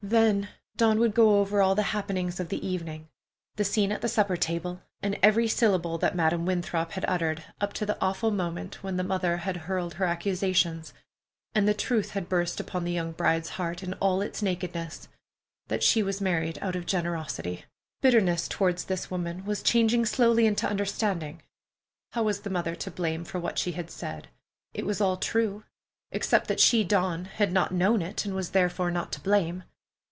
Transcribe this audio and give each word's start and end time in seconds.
Then 0.03 0.49
Dawn 0.75 0.97
would 0.99 1.13
go 1.13 1.39
over 1.39 1.61
all 1.61 1.75
the 1.75 1.93
happenings 1.93 2.39
of 2.39 2.49
the 2.49 2.67
evening: 2.67 3.07
the 3.55 3.63
scene 3.63 3.91
at 3.91 4.01
the 4.01 4.07
supper 4.09 4.35
table, 4.35 4.81
and 4.99 5.17
every 5.21 5.47
syllable 5.47 5.99
that 5.99 6.15
Madam 6.15 6.43
Winthrop 6.43 6.93
had 6.93 7.05
uttered, 7.07 7.43
up 7.61 7.71
to 7.73 7.85
the 7.85 7.99
awful 8.01 8.31
moment 8.31 8.81
when 8.83 8.97
the 8.97 9.03
mother 9.03 9.37
had 9.37 9.55
hurled 9.55 9.93
her 9.93 10.05
accusations, 10.05 10.91
and 11.53 11.67
the 11.67 11.75
truth 11.75 12.09
had 12.11 12.27
burst 12.27 12.59
upon 12.59 12.83
the 12.83 12.91
young 12.91 13.11
bride's 13.11 13.49
heart 13.51 13.83
in 13.83 13.93
all 14.01 14.21
its 14.23 14.41
nakedness: 14.41 15.07
that 15.67 15.83
she 15.83 16.01
was 16.01 16.19
married 16.19 16.57
out 16.63 16.75
of 16.75 16.87
generosity! 16.87 17.65
Bitterness 18.01 18.47
toward 18.47 18.79
this 18.79 19.11
woman 19.11 19.45
was 19.45 19.61
changing 19.63 20.07
slowly 20.07 20.47
into 20.47 20.67
understanding. 20.67 21.43
How 22.13 22.23
was 22.23 22.39
the 22.39 22.49
mother 22.49 22.73
to 22.75 22.89
blame 22.91 23.23
for 23.23 23.39
what 23.39 23.59
she 23.59 23.73
had 23.73 23.91
said? 23.91 24.29
It 24.73 24.85
was 24.87 24.99
all 24.99 25.17
true, 25.17 25.63
except 26.11 26.47
that 26.47 26.59
she, 26.59 26.83
Dawn, 26.83 27.25
had 27.25 27.53
not 27.53 27.71
known 27.71 28.01
it, 28.01 28.25
and 28.25 28.33
was 28.33 28.49
therefore 28.49 28.89
not 28.89 29.11
to 29.13 29.19
blame. 29.19 29.63